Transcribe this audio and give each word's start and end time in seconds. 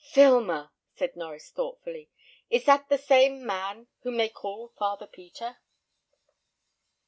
"Filmer!" 0.03 0.71
said 0.95 1.13
Norries, 1.13 1.51
thoughtfully; 1.51 2.09
"is 2.49 2.65
that 2.65 2.89
the 2.89 2.97
same 2.97 3.45
man 3.45 3.85
whom 4.01 4.17
they 4.17 4.29
called 4.29 4.73
Father 4.73 5.05
Peter?" 5.05 5.57